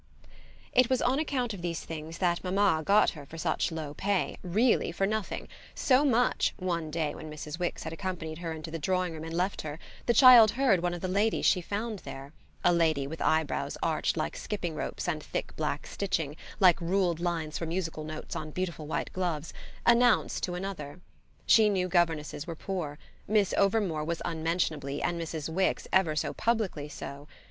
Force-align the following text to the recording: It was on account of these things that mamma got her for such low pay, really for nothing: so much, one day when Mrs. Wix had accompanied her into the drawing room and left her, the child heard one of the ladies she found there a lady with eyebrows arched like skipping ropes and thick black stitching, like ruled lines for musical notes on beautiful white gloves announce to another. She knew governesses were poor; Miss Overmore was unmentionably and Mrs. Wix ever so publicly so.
It 0.73 0.89
was 0.89 0.99
on 0.99 1.19
account 1.19 1.53
of 1.53 1.61
these 1.61 1.81
things 1.85 2.17
that 2.17 2.43
mamma 2.43 2.81
got 2.83 3.11
her 3.11 3.23
for 3.23 3.37
such 3.37 3.71
low 3.71 3.93
pay, 3.93 4.35
really 4.41 4.91
for 4.91 5.05
nothing: 5.05 5.47
so 5.75 6.03
much, 6.03 6.55
one 6.57 6.89
day 6.89 7.13
when 7.13 7.29
Mrs. 7.29 7.59
Wix 7.59 7.83
had 7.83 7.93
accompanied 7.93 8.39
her 8.39 8.51
into 8.51 8.71
the 8.71 8.79
drawing 8.79 9.13
room 9.13 9.23
and 9.23 9.37
left 9.37 9.61
her, 9.61 9.77
the 10.07 10.13
child 10.15 10.49
heard 10.57 10.81
one 10.81 10.95
of 10.95 11.01
the 11.01 11.07
ladies 11.07 11.45
she 11.45 11.61
found 11.61 11.99
there 11.99 12.33
a 12.63 12.73
lady 12.73 13.05
with 13.05 13.21
eyebrows 13.21 13.77
arched 13.83 14.17
like 14.17 14.35
skipping 14.35 14.73
ropes 14.73 15.07
and 15.07 15.21
thick 15.21 15.55
black 15.55 15.85
stitching, 15.85 16.35
like 16.59 16.81
ruled 16.81 17.19
lines 17.19 17.59
for 17.59 17.67
musical 17.67 18.03
notes 18.03 18.35
on 18.35 18.49
beautiful 18.49 18.87
white 18.87 19.13
gloves 19.13 19.53
announce 19.85 20.41
to 20.41 20.55
another. 20.55 20.99
She 21.45 21.69
knew 21.69 21.87
governesses 21.87 22.47
were 22.47 22.55
poor; 22.55 22.97
Miss 23.27 23.53
Overmore 23.55 24.03
was 24.03 24.19
unmentionably 24.25 24.99
and 25.03 25.21
Mrs. 25.21 25.47
Wix 25.47 25.87
ever 25.93 26.15
so 26.15 26.33
publicly 26.33 26.89
so. 26.89 27.27